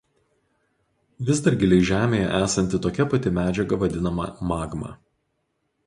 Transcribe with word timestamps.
Vis 1.27 1.41
dar 1.47 1.57
giliai 1.63 1.85
žemėje 1.91 2.31
esanti 2.39 2.81
tokia 2.87 3.07
pati 3.13 3.35
medžiaga 3.39 3.81
vadinama 3.85 4.31
magma. 4.55 4.95